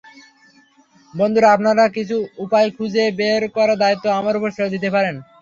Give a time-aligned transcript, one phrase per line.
[1.13, 5.15] বন্ধুরা, আপনারা কিছু উপায় খুঁজে বের করার দায়িত্ব আমার উপর ছেড়ে দিতে পারেন।